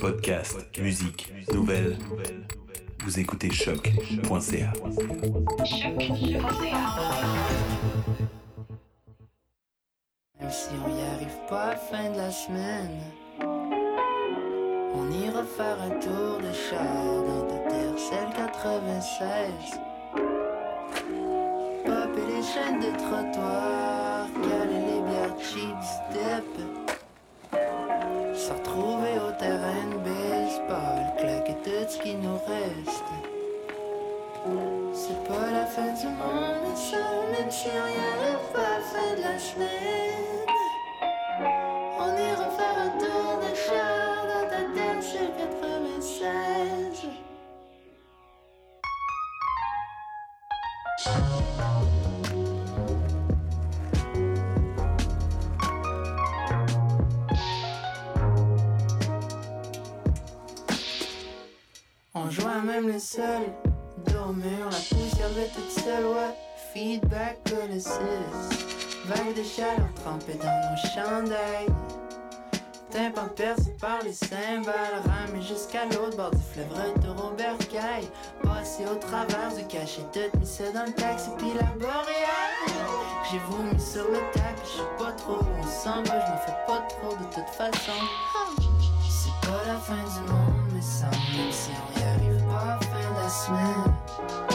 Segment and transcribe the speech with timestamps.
[0.00, 1.98] Podcast, musique, nouvelles.
[3.04, 4.72] Vous écoutez choc.ca.
[10.40, 13.02] Même si on y arrive pas fin de la semaine,
[14.94, 19.80] on ira faire un tour de char dans ta terre, celle 96.
[21.84, 26.79] Popper les chaînes de trottoir, caler les bières cheap step.
[28.50, 33.04] Se retrouver au terrain de baseball, claquer tout ce qui nous reste.
[34.92, 36.96] C'est pas la fin du monde, ça,
[37.30, 37.96] même si on y
[38.52, 38.80] pas à
[39.14, 40.48] de la semaine.
[41.96, 43.54] On ira faire un tour de
[44.26, 47.06] dans ta tête sur 96.
[62.80, 63.42] Même le seul,
[64.12, 66.34] dormir, la poussière avait toute seule, ouais.
[66.72, 67.90] Feedback colossus,
[69.06, 71.66] vague de chaleur trempée dans nos chandails.
[72.90, 78.08] Tympan percé par les cymbales, ramé jusqu'à l'autre bord du fleuve, retour au.
[78.42, 82.70] Passé au travers du cachet, tout mis dans le taxi, puis la boréale.
[83.30, 86.66] J'ai vomi sur le tapis, je sais pas trop on s'en va, je m'en fais
[86.66, 87.92] pas trop de toute façon.
[89.08, 91.70] C'est pas la fin du monde, mais ça même si
[93.30, 94.49] à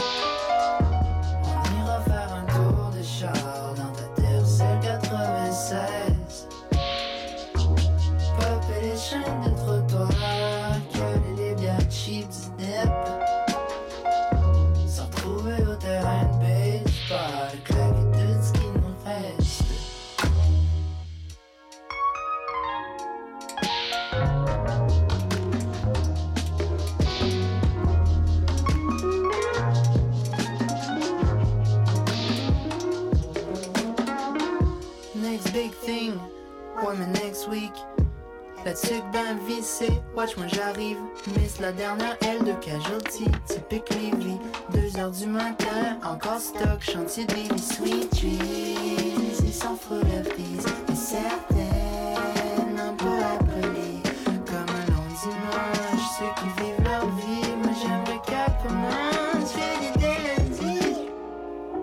[41.66, 44.38] la dernière aile de casualty, typique Lively
[44.72, 50.94] Deux heures du matin, encore stock, chantier de Baby Sweet Dreams Ils s'en relèvent mais
[50.94, 54.00] certaines n'ont pas appelé
[54.46, 60.18] Comme un long dimanche, ceux qui vivent leur vie Moi j'aimerais qu'elle commence, j'ai des
[60.36, 61.10] lundis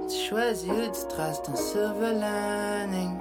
[0.07, 3.17] tu choisis où tu traces ton silver lining.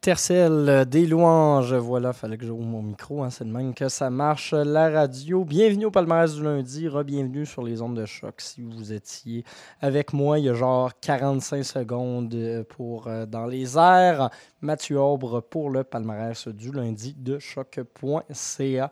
[0.00, 1.74] Tercel, euh, des louanges.
[1.74, 3.22] Voilà, fallait que j'ouvre mon micro.
[3.22, 4.54] hein, c'est le même que ça marche.
[4.54, 5.44] La radio.
[5.44, 6.88] Bienvenue au palmarès du lundi.
[6.88, 8.40] Re-bienvenue sur les ondes de choc.
[8.40, 9.44] Si vous étiez
[9.82, 14.30] avec moi, il y a genre 45 secondes euh, pour euh, dans les airs.
[14.62, 18.90] Mathieu Aubre pour le palmarès du lundi de choc.ca.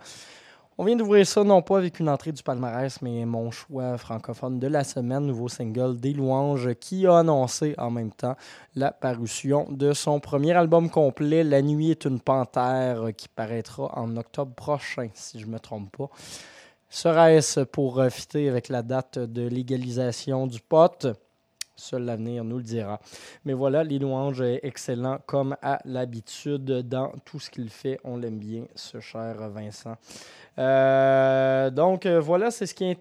[0.81, 4.61] On vient d'ouvrir ça, non pas avec une entrée du palmarès, mais mon choix francophone
[4.61, 8.37] de la semaine, nouveau single des louanges, qui a annoncé en même temps
[8.77, 14.17] la parution de son premier album complet, La nuit est une panthère, qui paraîtra en
[14.17, 16.11] octobre prochain, si je ne me trompe pas.
[16.89, 21.09] Serait-ce pour euh, fitter avec la date de légalisation du pot?
[21.79, 23.01] Seul l'avenir nous le dira.
[23.45, 28.01] Mais voilà, les louanges est excellent comme à l'habitude dans tout ce qu'il fait.
[28.03, 29.95] On l'aime bien, ce cher Vincent.
[30.59, 32.97] Euh, donc euh, voilà, c'est ce qui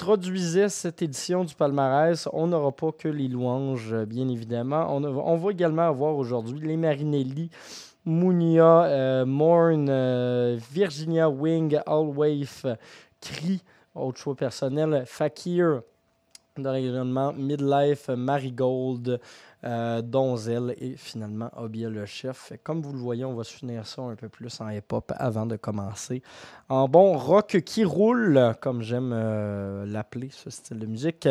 [0.00, 2.26] introduisait cette édition du palmarès.
[2.32, 4.86] On n'aura pas que les louanges, bien évidemment.
[4.96, 7.50] On, va également avoir aujourd'hui les Marinelli,
[8.06, 12.78] Munia, euh, Morn, Virginia Wing, Allwave,
[13.20, 13.62] Cri,
[13.94, 15.82] autre choix personnel, Fakir,
[16.58, 19.20] dans l'environnement Midlife, Marigold,
[19.64, 22.52] euh, Donzel et finalement Obia le chef.
[22.62, 25.46] Comme vous le voyez, on va se finir ça un peu plus en hip-hop avant
[25.46, 26.22] de commencer.
[26.68, 31.28] En bon rock qui roule, comme j'aime euh, l'appeler, ce style de musique.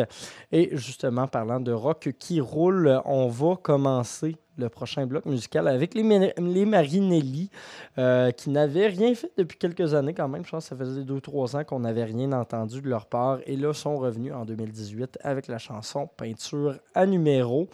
[0.50, 5.94] Et justement, parlant de rock qui roule, on va commencer le prochain bloc musical avec
[5.94, 7.50] les, les Marinelli,
[7.98, 10.44] euh, qui n'avaient rien fait depuis quelques années quand même.
[10.44, 13.38] Je pense que ça faisait 2-3 ans qu'on n'avait rien entendu de leur part.
[13.46, 17.68] Et là, sont revenus en 2018 avec la chanson Peinture à numéro.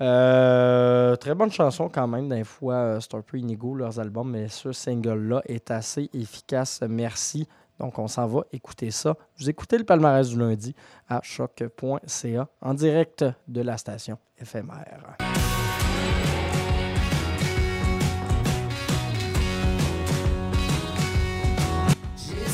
[0.00, 2.28] Euh, très bonne chanson quand même.
[2.28, 6.80] D'un fois, euh, c'est un peu inégaux leurs albums, mais ce single-là est assez efficace.
[6.88, 7.46] Merci.
[7.78, 9.16] Donc, on s'en va écouter ça.
[9.38, 10.74] Vous écoutez le palmarès du lundi
[11.08, 15.16] à choc.ca en direct de la station éphémère.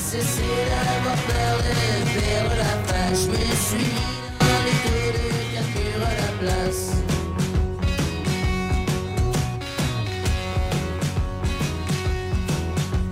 [0.07, 3.23] Cessé d'avoir peur de perdre la face.
[3.25, 3.37] Je me
[3.67, 3.95] suis
[4.39, 6.85] taux de capture à la place.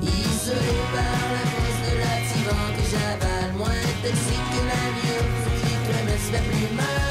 [0.03, 5.25] Isolé par la cause de l'activant que j'avale, moins toxique que la mieux,
[5.61, 5.73] qui
[6.07, 7.04] me fait plus mal.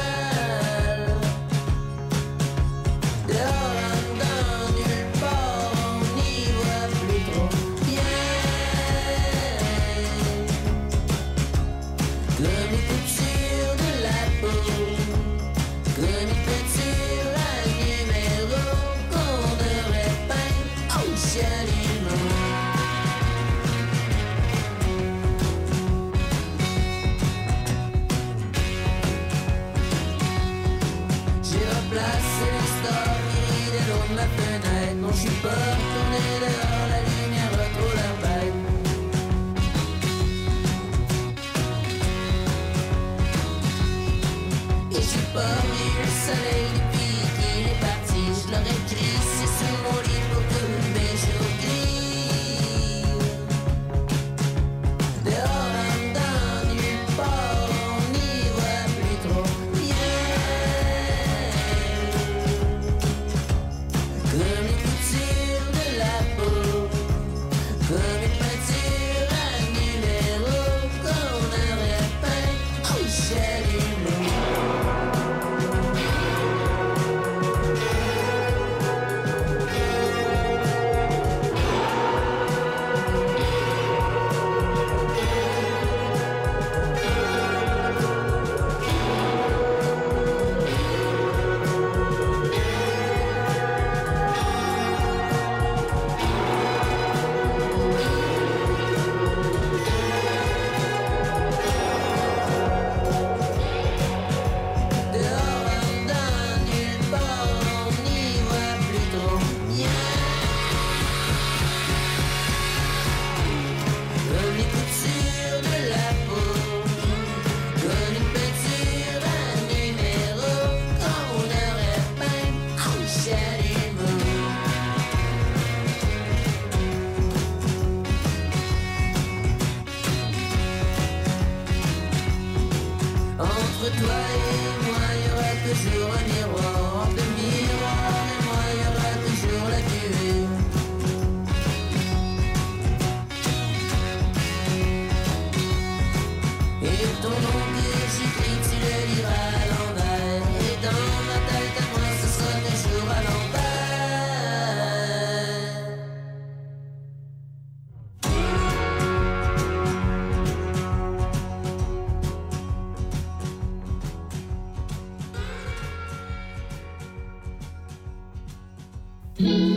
[169.36, 169.73] Mm-hmm.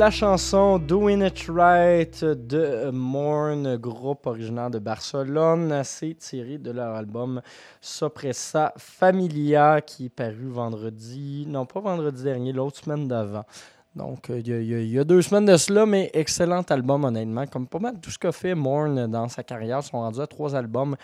[0.00, 6.94] La chanson Doing It Right de Morn, groupe originaire de Barcelone, c'est tiré de leur
[6.94, 7.42] album
[7.82, 13.44] Sopressa Familia qui est paru vendredi, non pas vendredi dernier, l'autre semaine d'avant.
[13.94, 17.46] Donc, euh, il y, a- deux semaines de cela, mais excellent album, honnêtement.
[17.46, 20.26] Comme pas mal tout ce qu'a fait Morn dans sa carrière, ils sont rendus à
[20.26, 20.96] trois albums.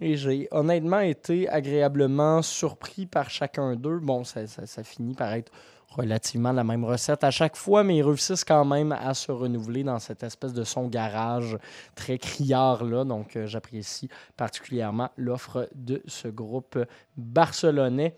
[0.00, 4.00] Et j'ai honnêtement été agréablement surpris par chacun d'eux.
[4.00, 4.42] Bon, ça
[4.82, 5.52] finit par être
[5.96, 9.84] relativement la même recette à chaque fois, mais ils réussissent quand même à se renouveler
[9.84, 11.58] dans cette espèce de son garage
[11.94, 13.04] très criard-là.
[13.04, 16.78] Donc, euh, j'apprécie particulièrement l'offre de ce groupe
[17.16, 18.16] barcelonais.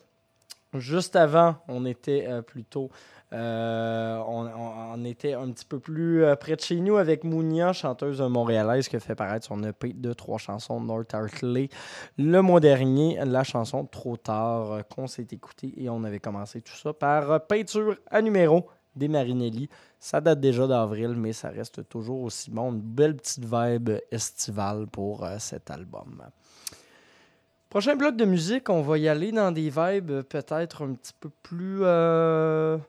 [0.79, 2.91] Juste avant, on était euh, plutôt.
[3.33, 8.21] euh, on, était un petit peu plus euh, près de chez nous avec Mounia, chanteuse
[8.21, 11.69] montréalaise qui fait paraître son EP de trois chansons North Hartley
[12.19, 13.19] le mois dernier.
[13.25, 17.97] La chanson Trop tard qu'on s'est écouté et on avait commencé tout ça par Peinture
[18.11, 19.69] à numéro des Marinelli.
[20.01, 22.73] Ça date déjà d'avril, mais ça reste toujours aussi bon.
[22.73, 26.23] Une belle petite vibe estivale pour cet album.
[27.75, 31.13] Prochain bloc de musique, on va y aller dans des vibes euh, peut-être un petit
[31.19, 32.83] peu plus, euh, je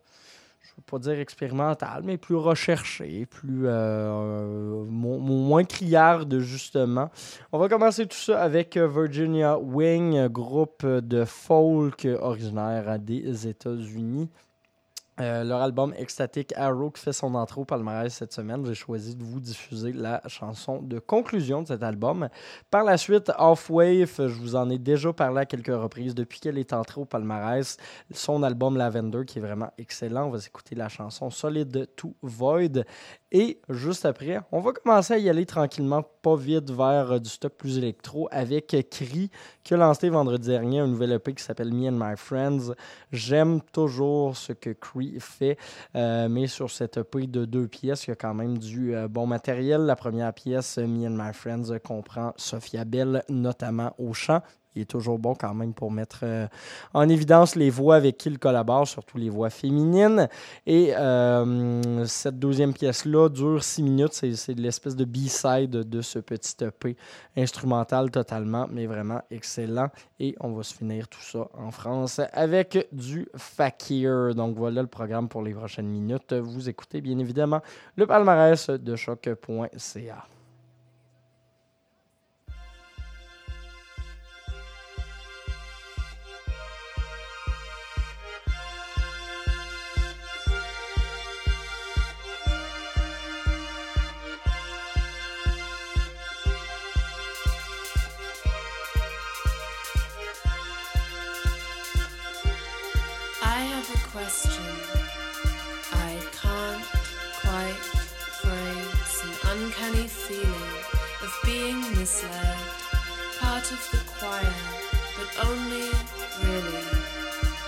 [0.69, 7.09] ne veux pas dire expérimentales, mais plus recherchées, plus euh, mo- moins criardes justement.
[7.51, 14.29] On va commencer tout ça avec Virginia Wing, groupe de folk originaire des États-Unis.
[15.21, 18.65] Euh, leur album Ecstatic Arrow qui fait son entrée au palmarès cette semaine.
[18.65, 22.27] J'ai choisi de vous diffuser la chanson de conclusion de cet album.
[22.69, 26.41] Par la suite, Off Wave, je vous en ai déjà parlé à quelques reprises depuis
[26.41, 27.77] qu'elle est entrée au palmarès.
[28.13, 30.25] Son album Lavender qui est vraiment excellent.
[30.25, 32.83] On va écouter la chanson Solid to Void.
[33.37, 37.29] Et juste après, on va commencer à y aller tranquillement, pas vite, vers euh, du
[37.29, 39.29] stock plus électro avec euh, Cree
[39.61, 42.73] qui a lancé vendredi dernier un nouvel EP qui s'appelle Me and My Friends.
[43.11, 45.57] J'aime toujours ce que Cree fait,
[45.97, 49.09] euh, mais sur cette EP de deux pièces, il y a quand même du euh,
[49.09, 49.81] bon matériel.
[49.81, 54.39] La première pièce, euh, Me and My Friends, euh, comprend Sophia Bell, notamment au chant.
[54.75, 56.47] Il est toujours bon quand même pour mettre euh,
[56.93, 60.27] en évidence les voix avec qui il collabore, surtout les voix féminines.
[60.65, 64.13] Et euh, cette deuxième pièce-là dure six minutes.
[64.13, 66.97] C'est, l'espèce de B-side de ce petit EP
[67.37, 69.89] instrumental totalement, mais vraiment excellent.
[70.19, 74.35] Et on va se finir tout ça en France avec du Fakir.
[74.35, 76.33] Donc voilà le programme pour les prochaines minutes.
[76.33, 77.61] Vous écoutez bien évidemment
[77.95, 80.25] le palmarès de choc.ca.
[115.43, 115.89] only
[116.43, 116.87] really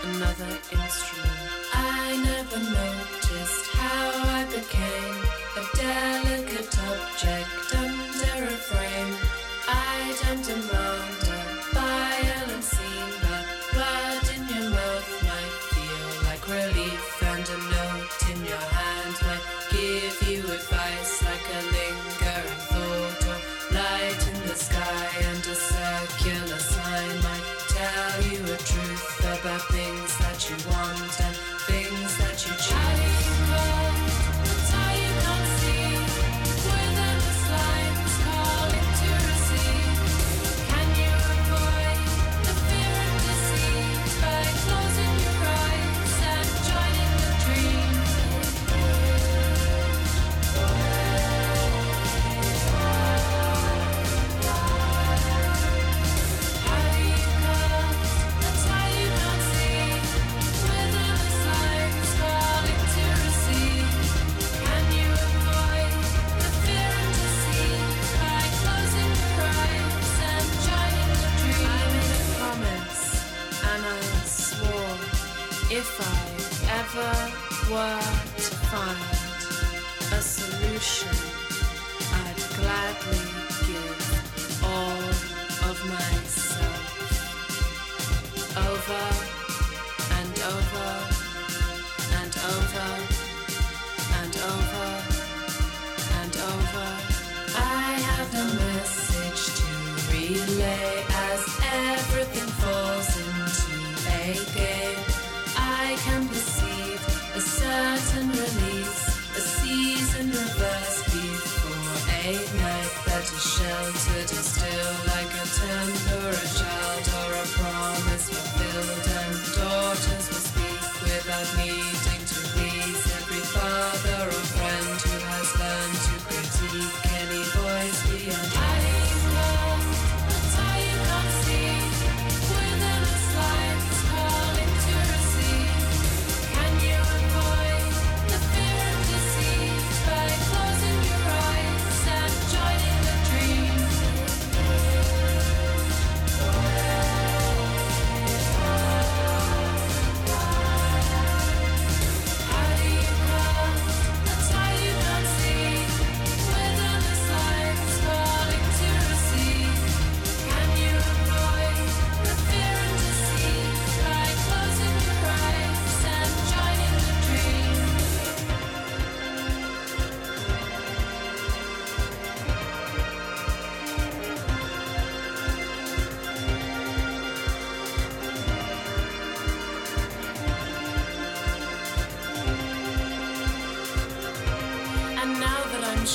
[0.04, 1.38] another instrument.
[1.74, 5.18] I never noticed how I became
[5.56, 9.16] a delicate object under a frame.
[9.68, 11.17] I don't demand
[77.70, 78.27] Wow.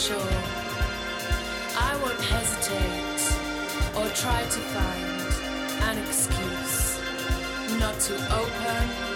[0.03, 0.17] sure.
[1.79, 3.23] I won't hesitate
[3.95, 5.07] or try to find
[5.89, 6.99] an excuse
[7.79, 9.12] not to open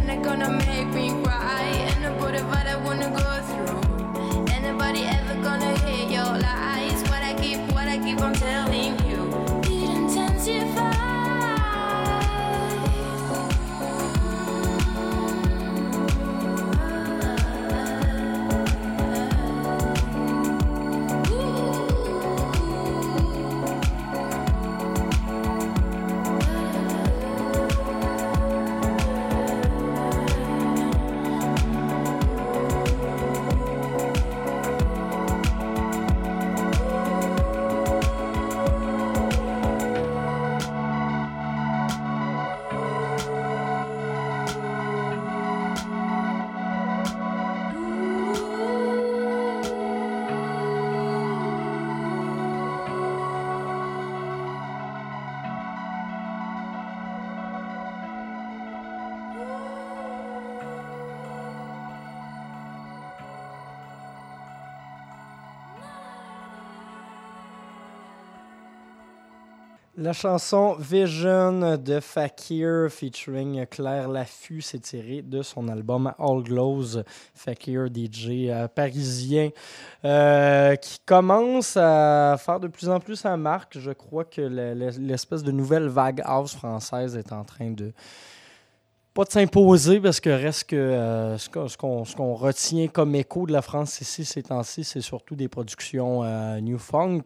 [0.00, 1.62] president that gonna make me cry.
[1.62, 4.54] Ain't no whatever I wanna go through.
[4.54, 7.02] Anybody ever gonna hear your lies?
[7.10, 9.09] What I keep, what I keep on telling you.
[70.02, 77.02] La chanson Vision de Fakir featuring Claire Laffut s'est tirée de son album All Glows.
[77.34, 79.50] Fakir, DJ euh, parisien,
[80.06, 83.78] euh, qui commence à faire de plus en plus sa marque.
[83.78, 87.92] Je crois que le- le- l'espèce de nouvelle vague house française est en train de
[89.20, 93.60] pas de s'imposer parce que reste que euh, ce qu'on retient comme écho de la
[93.60, 97.24] France ici ces temps-ci, c'est surtout des productions euh, New Funk,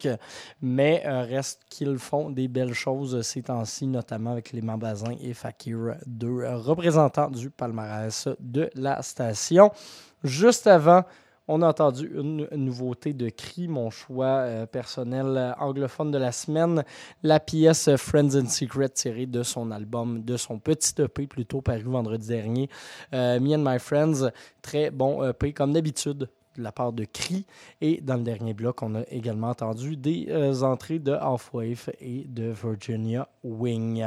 [0.61, 5.33] mais euh, reste qu'ils font des belles choses ces temps-ci, notamment avec les Bazin et
[5.33, 9.71] Fakir, deux représentants du palmarès de la station.
[10.21, 11.05] Juste avant,
[11.47, 16.31] on a entendu une nouveauté de Cri, mon choix euh, personnel euh, anglophone de la
[16.31, 16.83] semaine,
[17.23, 21.83] la pièce Friends and Secret tirée de son album, de son petit EP plutôt paru
[21.83, 22.69] vendredi dernier,
[23.13, 24.31] euh, Me and My Friends.
[24.61, 26.17] Très bon EP comme d'habitude
[26.57, 27.45] de la part de Cri.
[27.81, 32.51] Et dans le dernier bloc, on a également entendu des entrées de Halfwave et de
[32.51, 34.05] Virginia Wing.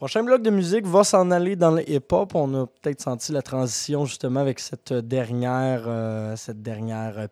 [0.00, 2.34] Prochain bloc de musique va s'en aller dans le hip-hop.
[2.34, 6.34] On a peut-être senti la transition justement avec cette dernière, euh,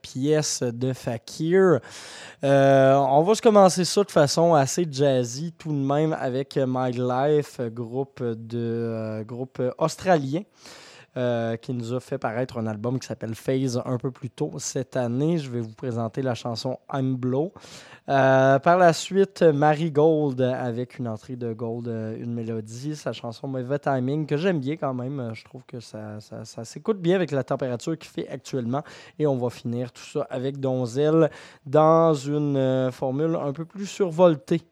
[0.03, 1.81] pièce de Fakir.
[2.45, 6.93] Euh, on va se commencer ça de façon assez jazzy tout de même avec My
[6.93, 10.43] Life, groupe, de, euh, groupe australien.
[11.63, 14.95] qui nous a fait paraître un album qui s'appelle Phase un peu plus tôt cette
[14.97, 15.39] année.
[15.39, 17.53] Je vais vous présenter la chanson I'm Blow.
[18.09, 23.13] Euh, par la suite, Marie Gold avec une entrée de Gold, euh, une mélodie, sa
[23.13, 25.21] chanson Mauvais Timing, que j'aime bien quand même.
[25.21, 28.83] Euh, Je trouve que ça, ça, ça s'écoute bien avec la température qu'il fait actuellement.
[29.19, 31.31] Et on va finir tout ça avec Donzel
[31.67, 34.63] dans une formule un peu plus survoltée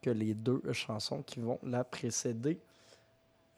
[0.00, 2.60] que les deux chansons qui vont la précéder.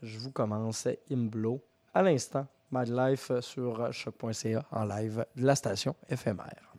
[0.01, 1.61] Je vous commence Imblo
[1.93, 2.47] à l'instant.
[2.73, 6.70] My Life sur choc.ca en live de la station éphémère.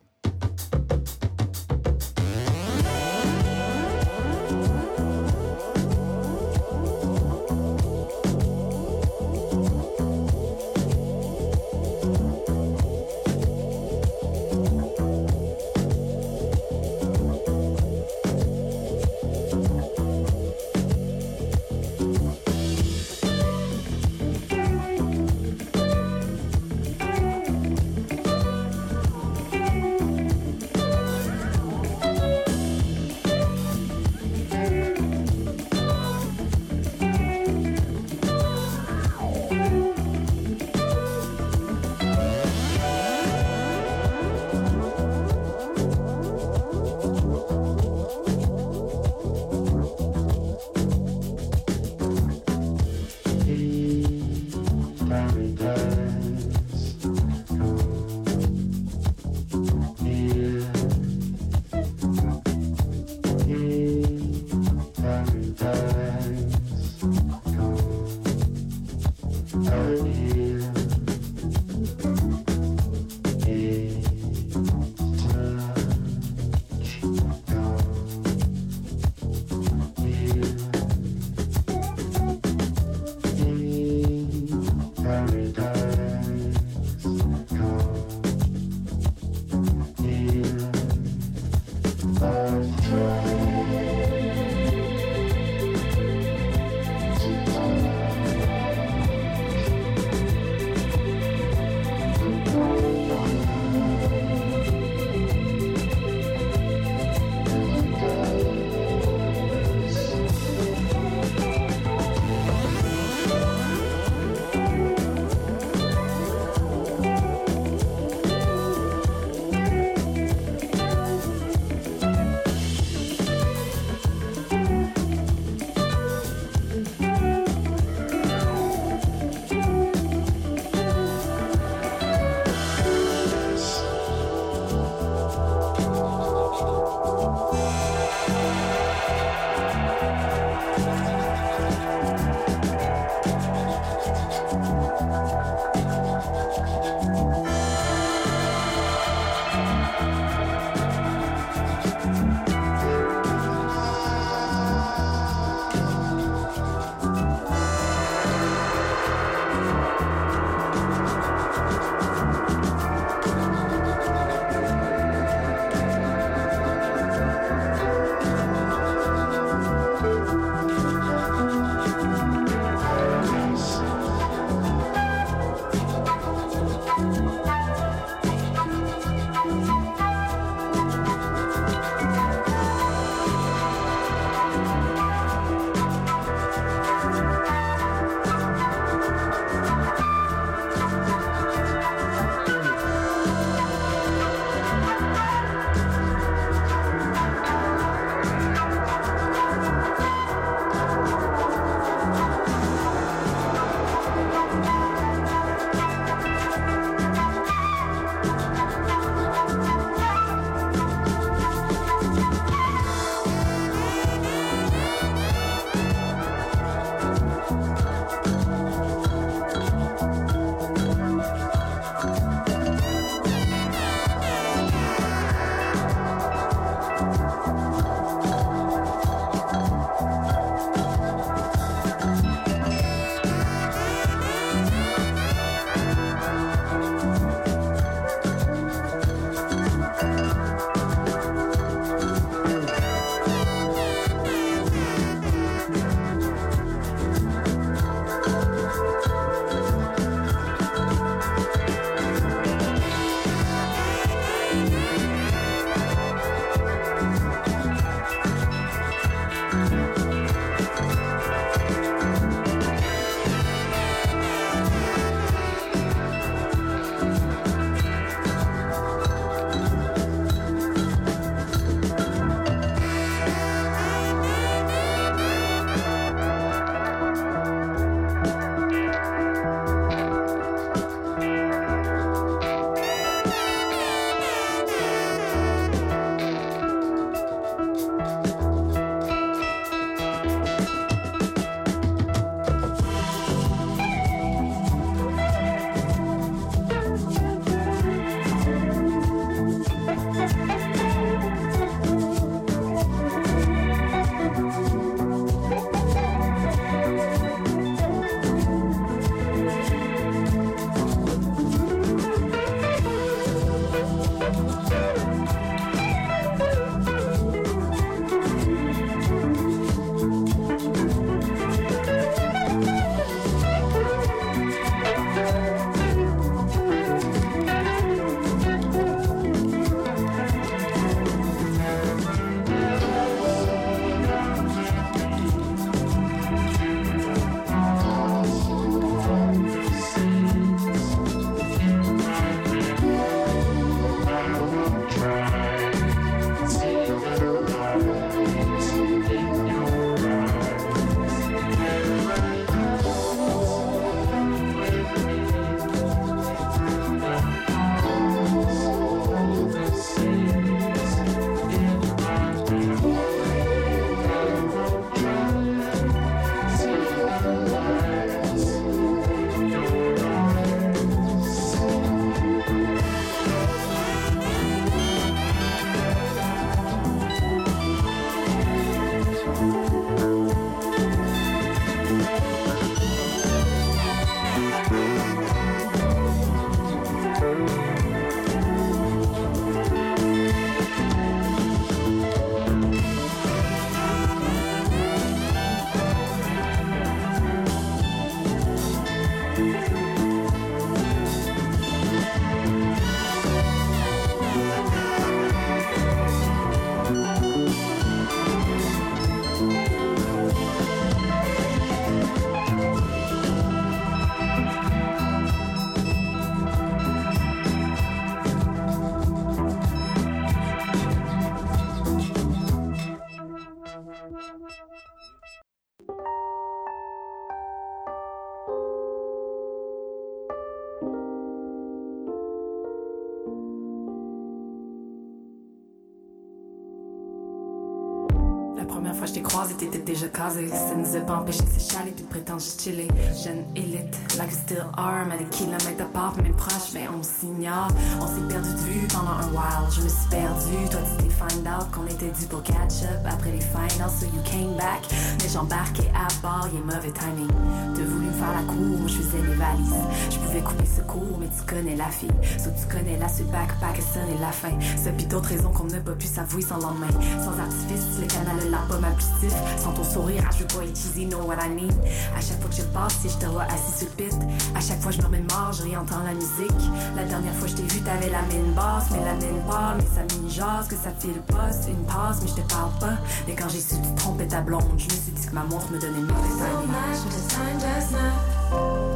[439.94, 440.48] Déjà casé.
[440.48, 442.88] Ça nous a pas empêché de s'échaler puis de prétendre chiller.
[443.24, 447.68] Jeune élite, like still are, mais des kilomètres à part, même proche, mais on s'ignore.
[448.00, 449.72] On s'est perdu de vue pendant un while.
[449.72, 453.06] Je me suis perdu, toi tu t'es find out qu'on était dû pour catch up
[453.06, 454.82] après les finals, so you came back.
[455.22, 457.32] Mais j'embarquais à bord, y'a mauvais timing.
[457.76, 459.74] T'as voulu me faire la cour, je faisais les valises.
[460.10, 462.10] Je pouvais couper ce cours, mais tu connais la fille.
[462.38, 464.52] So tu connais la ce backpack, et la fin.
[464.78, 466.88] Ça pis d'autres raisons qu'on n'a pas pu s'avouer sans lendemain.
[467.24, 469.34] Sans artifice, le canal de la pomme stiff.
[469.58, 471.74] Sans ton sourire, ah, je veux pas être cheesy, know what I mean.
[472.16, 474.16] À chaque fois que je passe, si je te vois assis sur le pit.
[474.56, 476.62] À chaque fois je me remets mort, je réentends la musique.
[476.96, 479.88] La dernière fois je t'ai vu, t'avais la mine basse, mais la mine parle, mais
[479.96, 482.98] ça mine jase, que ça file pas, c'est une passe, mais je te parle pas.
[483.28, 485.44] Mais quand j'ai su que tu trompais ta blonde, je me suis dit que ma
[485.44, 486.72] montre me donnait une mauvaise timing.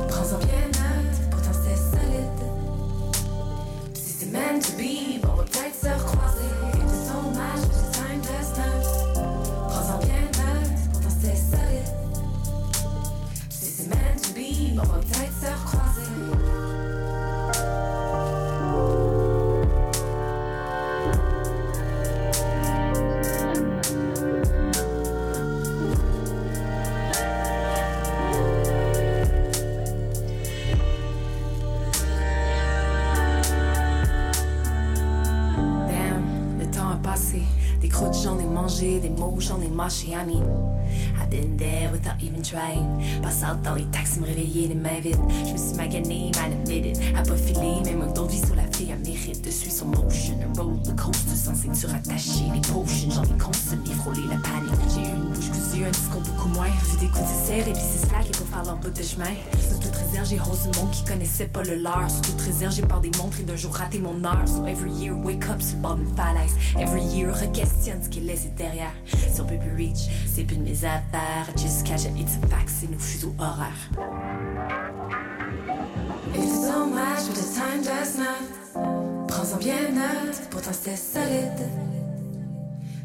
[0.08, 2.42] Prends-en bien note, pourtant c'est solide.
[3.94, 6.50] Si c'est meant to be, bon, on va peut-être se recroiser.
[6.92, 8.82] C'est time.
[9.68, 11.92] Prends-en bien note, pourtant c'est solide.
[13.50, 15.35] Si c'est meant to be, bon, on va peut-être
[39.76, 40.16] mots j'en ai mâché.
[40.16, 40.44] I mean,
[41.20, 43.22] I've been there without even trying.
[43.22, 45.18] Passe out dans les taxis, me réveiller les mains vides.
[45.46, 46.98] Je me suis magané, mal admitted.
[47.16, 48.64] À pas filer, même vie sur la
[48.96, 50.38] elle mérite de suivre son motion.
[50.42, 52.46] Un roller coaster sans ceinture attachée.
[52.54, 54.74] Les potions, j'en ai consommé, frôlé la panique.
[54.94, 56.68] J'ai eu une bouche cousue, un discours beaucoup moins.
[56.68, 59.04] Vu des coups de serre et puis c'est slack et pour faire leur bout de
[59.04, 59.34] chemin.
[59.70, 62.10] Sous toute réserve, j'ai rose du monde qui connaissait pas le leur.
[62.10, 64.48] Sous toute réserve, j'ai peur des montres et d'un jour raté mon heure.
[64.48, 66.54] So every year, wake up sur le bord d'une falaise.
[66.80, 68.94] Every year, re-questionne ce qui est laissé derrière.
[69.36, 71.46] Peut plus reach, c'est plus de mes affaires.
[71.84, 73.92] Catch it, it's a fact, c'est nos fuseaux horaires.
[76.34, 78.35] It's so much, but the time just now.
[79.66, 81.70] Prends-en bien note, pourtant c'est solide.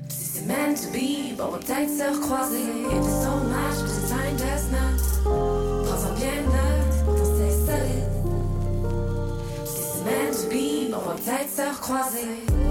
[0.08, 2.64] Si c'est meant to be, bon, on va peut-être se recroiser.
[2.92, 4.92] It's so much, but the time just now.
[5.84, 8.12] Prends-en bien note, pourtant c'est solide.
[9.64, 12.69] Si c'est meant to be, bon, on va peut-être se recroiser.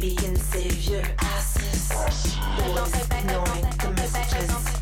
[0.00, 2.34] Baby can save your asses.
[2.56, 4.79] Boys ignoring the messages.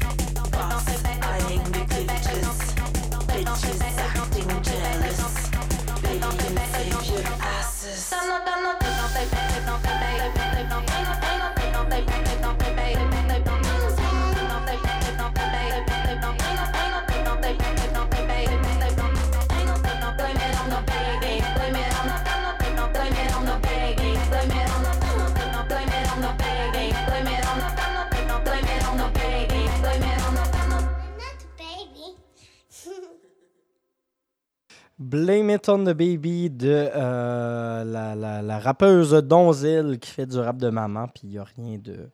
[35.09, 40.39] Blame It on the Baby de euh, la, la- la rappeuse Donzel qui fait du
[40.39, 42.11] rap de maman, puis il n'y a rien de.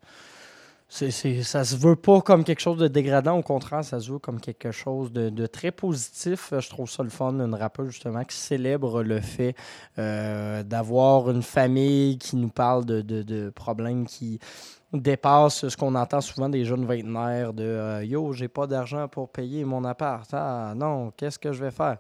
[0.88, 4.12] C'est, c'est- ça se veut pas comme quelque chose de dégradant, au contraire, ça se
[4.12, 6.52] veut comme quelque chose de, de très positif.
[6.56, 9.56] Je trouve ça le fun, une rappeuse justement qui célèbre le fait
[9.98, 14.38] euh, d'avoir une famille qui nous parle de, de- de problèmes qui
[14.98, 19.28] dépassent ce qu'on entend souvent des jeunes vingtenaires de euh, Yo, j'ai pas d'argent pour
[19.28, 20.28] payer mon appart.
[20.32, 21.96] Ah non, qu'est-ce que je vais faire?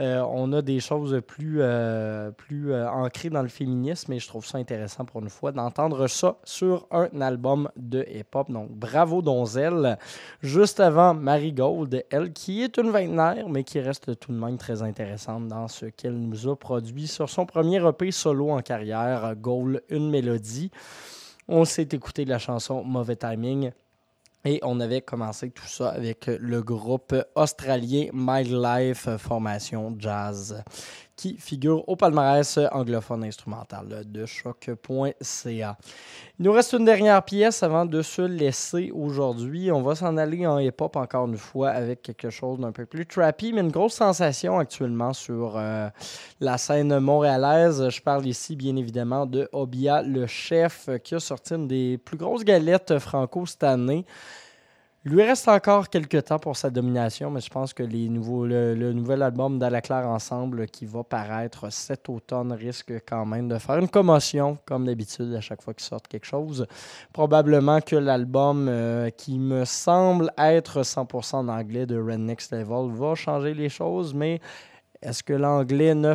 [0.00, 4.26] Euh, on a des choses plus, euh, plus euh, ancrées dans le féminisme et je
[4.26, 8.50] trouve ça intéressant pour une fois d'entendre ça sur un album de hip-hop.
[8.50, 9.98] Donc, bravo Donzel.
[10.40, 14.56] Juste avant Marie Gold, elle qui est une vingtenaire, mais qui reste tout de même
[14.56, 19.34] très intéressante dans ce qu'elle nous a produit sur son premier EP solo en carrière,
[19.36, 20.70] Gold, une mélodie.
[21.48, 23.72] On s'est écouté la chanson Mauvais Timing.
[24.44, 30.64] Et on avait commencé tout ça avec le groupe australien My Life Formation Jazz,
[31.22, 35.76] qui figure au palmarès anglophone instrumental de choc.ca.
[36.40, 39.70] Il nous reste une dernière pièce avant de se laisser aujourd'hui.
[39.70, 43.06] On va s'en aller en hip-hop encore une fois avec quelque chose d'un peu plus
[43.06, 45.88] trappy, mais une grosse sensation actuellement sur euh,
[46.40, 47.88] la scène montréalaise.
[47.88, 52.16] Je parle ici bien évidemment de Obia, le chef, qui a sorti une des plus
[52.16, 54.04] grosses galettes franco cette année.
[55.04, 59.58] Lui reste encore quelques temps pour sa domination, mais je pense que le, nouvel album
[59.58, 64.86] d'Alaclaire Ensemble qui va paraître cet automne risque quand même de faire une commotion, comme
[64.86, 66.68] d'habitude, à chaque fois qu'il sort quelque chose.
[67.12, 73.16] Probablement que l'album euh, qui me semble être 100% en anglais de Next Level va
[73.16, 74.40] changer les choses, mais
[75.02, 76.14] est-ce que l'anglais ne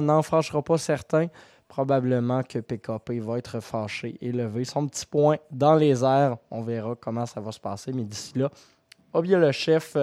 [0.00, 1.28] n'en fâchera pas certains?
[1.70, 6.36] Probablement que PKP va être fâché et lever son petit point dans les airs.
[6.50, 8.50] On verra comment ça va se passer, mais d'ici là,
[9.12, 9.96] Obia le chef,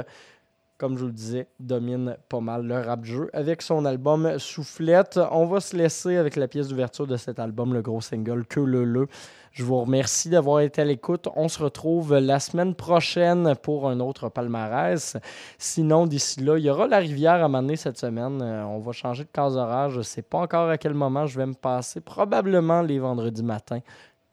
[0.77, 5.19] comme je vous le disais, domine pas mal le rap jeu avec son album Soufflette.
[5.29, 8.61] On va se laisser avec la pièce d'ouverture de cet album, le gros single Que
[8.61, 9.09] le le.
[9.51, 11.27] Je vous remercie d'avoir été à l'écoute.
[11.35, 15.17] On se retrouve la semaine prochaine pour un autre palmarès.
[15.57, 18.41] Sinon, d'ici là, il y aura la rivière à m'amener cette semaine.
[18.41, 19.89] Euh, on va changer de case horaire.
[19.89, 22.01] Je ne sais pas encore à quel moment je vais me passer.
[22.01, 23.81] Probablement les vendredis matins.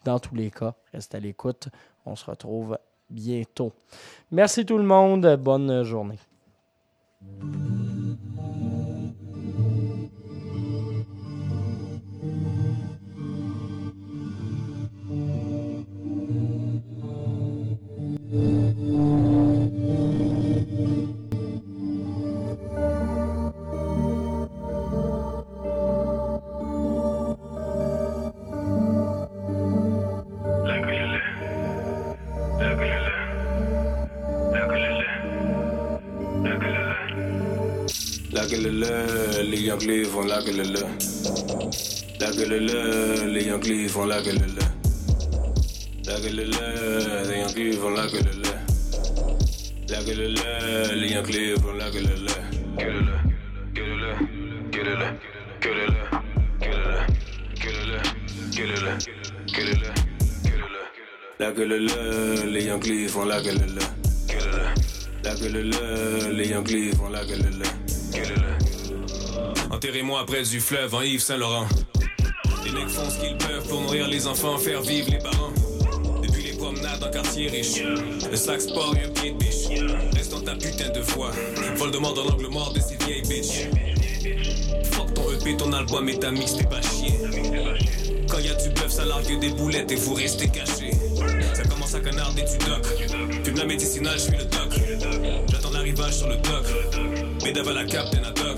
[0.05, 1.69] Dans tous les cas, restez à l'écoute.
[2.05, 3.73] On se retrouve bientôt.
[4.31, 5.37] Merci tout le monde.
[5.37, 6.19] Bonne journée.
[38.35, 38.85] La gueule
[39.49, 40.74] les Anglais vont la gueule
[42.18, 42.66] La gueule
[43.32, 44.41] les Anglais vont la gueule
[46.05, 46.51] La gueule
[47.30, 48.43] les Anglais vont la gueule
[49.89, 50.35] La gueule
[50.97, 52.09] les Anglais vont la gueule
[52.76, 53.07] Gueule
[53.72, 54.16] gueule
[54.72, 54.99] gueule
[55.61, 55.95] gueule
[57.61, 58.03] gueule
[58.51, 58.99] gueule
[59.55, 59.93] gueule
[61.39, 61.87] La gueule
[62.53, 63.61] les Anglais vont la gueule
[65.22, 65.70] La gueule
[66.32, 67.84] les Anglais vont la gueule
[69.71, 71.67] Enterrez-moi après du fleuve en Yves Saint-Laurent.
[72.65, 75.53] Les mecs font ce qu'ils peuvent pour nourrir les enfants, faire vivre les parents.
[76.23, 77.83] Depuis les pensionnaire d'un quartier riche.
[78.31, 79.69] Le sac sport et un pied de biche.
[80.15, 81.31] Reste dans ta putain de foi.
[81.77, 83.69] Voldemort dans l'angle mort de ces vieilles bitches.
[84.93, 87.19] Fuck ton EP, ton album et ta mix, t'es pas chier.
[88.29, 90.93] Quand y a du bœuf, ça largue des boulettes et vous restez cachés.
[91.53, 92.87] Ça commence à canarder du doc.
[93.45, 94.64] Fume la médicinale, je suis le doc.
[95.85, 96.64] L'arrivage sur le doc.
[97.45, 98.57] Bédave à la captain doc.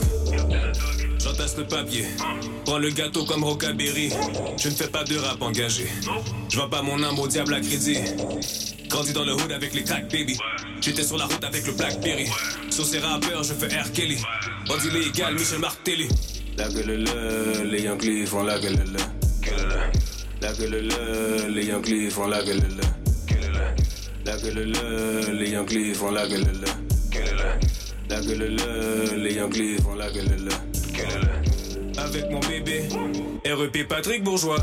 [1.18, 2.05] J'entasse le papier.
[2.64, 4.12] Prends le gâteau comme Rockaberry.
[4.57, 5.89] Je ne fais pas de rap engagé.
[6.49, 7.99] Je vends pas mon âme au diable à crédit.
[8.89, 10.39] Grandi dans le hood avec les crack baby.
[10.81, 12.29] J'étais sur la route avec le Blackberry.
[12.70, 13.91] Sur ces rappeurs, je fais R.
[13.91, 14.18] Kelly.
[14.68, 16.07] Bandit légal, Michel Martelly.
[16.57, 19.01] La gueule le, les Yankees font la gueule le.
[20.41, 23.35] La gueule le, les Yankees font la gueule le.
[24.24, 26.86] La gueule le, les Yankees font la gueule le.
[28.09, 32.01] La gueule le, les Yankees font la gueule le.
[32.01, 32.89] Avec mon bébé,
[33.45, 34.59] REP Patrick Bourgeois.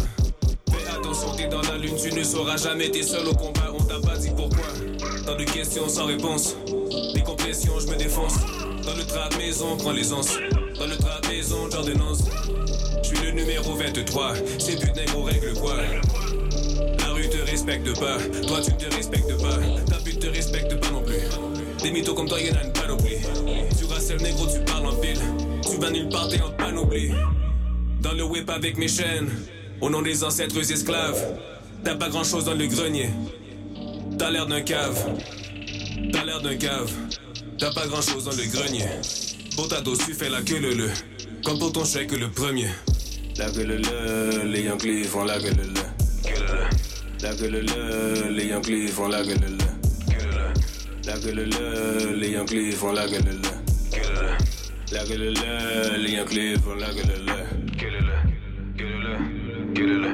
[0.72, 3.84] Fais attention, t'es dans la lune, tu ne sauras jamais, t'es seul au combat, on
[3.84, 4.66] t'a pas dit pourquoi.
[5.26, 6.56] Tant de questions sans réponse,
[7.14, 8.36] décompression, je me défonce.
[8.86, 10.38] Dans le trap maison, prends les onces.
[10.80, 12.24] Dans le trap maison, j'en dénonce.
[13.02, 15.76] Je suis le numéro 23, ces putains gros règle quoi?
[17.00, 18.18] La rue te respecte pas,
[18.48, 19.58] toi tu ne te respectes pas,
[19.90, 21.53] ta pute te respecte pas non plus.
[21.84, 23.18] Des mythos comme toi, y'en a une panoplie.
[23.78, 25.20] Tu rasselles négro, tu parles en pile.
[25.70, 27.12] Tu vas nulle part, t'es en panoplie.
[28.02, 29.30] Dans le whip avec mes chaînes,
[29.82, 31.22] au nom des ancêtres esclaves.
[31.84, 33.10] T'as pas grand chose dans le grenier.
[34.18, 34.98] T'as l'air d'un cave.
[36.14, 36.90] T'as l'air d'un cave.
[37.60, 38.86] T'as pas grand chose dans le grenier.
[39.58, 40.90] Pour ta dose, tu fais la queue le le.
[41.44, 42.70] Comme pour ton chèque le premier.
[43.38, 46.32] La gueule le, les Yankees font la gueule le.
[47.22, 49.63] La gueule le, les Yankees font la gueule le.
[51.06, 53.42] La gueule le, les Yankees font la gueule le.
[54.94, 57.34] La le, les Yankees font la gueule le.
[57.78, 58.16] Gueule le,
[58.78, 59.18] gueule le,
[59.74, 60.10] gueule le,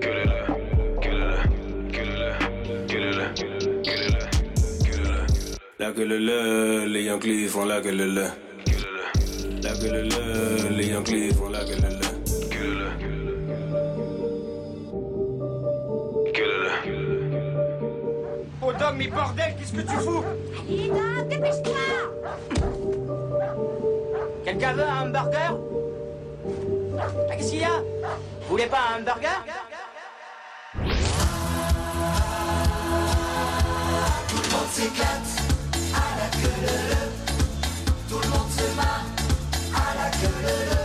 [0.00, 0.38] gueule le,
[1.02, 1.40] gueule le,
[1.92, 2.30] gueule le,
[2.86, 3.24] gueule le,
[3.82, 4.24] gueule le,
[4.82, 5.16] gueule le.
[5.78, 8.26] La gueule le, les Yankees font la gueule le.
[9.62, 12.09] La gueule le, les Yankees font la gueule le.
[18.80, 20.24] Dom, mais bordel, qu'est-ce que tu fous
[20.66, 21.74] Allez, dépêche-toi
[24.42, 25.58] Quelqu'un veut un hamburger
[26.98, 27.78] ah, Qu'est-ce qu'il y a
[28.40, 29.44] Vous voulez pas un hamburger
[34.28, 35.30] Tout le monde s'éclate
[35.94, 37.04] à la queue leu -leu.
[38.08, 39.04] Tout le monde se marre
[39.74, 40.79] à la queue leu